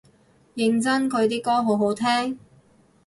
[0.55, 2.39] 認真佢啲歌好好聽？